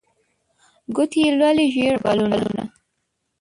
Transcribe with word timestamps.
ګوتې 0.95 1.19
یې 1.25 1.31
لولي 1.39 1.65
ژړ 1.73 1.95
اوربلونه 2.09 2.63